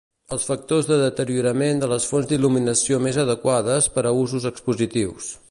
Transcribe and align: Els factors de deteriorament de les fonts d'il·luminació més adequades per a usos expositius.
Els 0.35 0.45
factors 0.51 0.87
de 0.91 0.95
deteriorament 1.01 1.83
de 1.83 1.89
les 1.91 2.07
fonts 2.13 2.31
d'il·luminació 2.31 3.01
més 3.09 3.21
adequades 3.27 3.93
per 3.99 4.07
a 4.07 4.17
usos 4.25 4.51
expositius. 4.55 5.31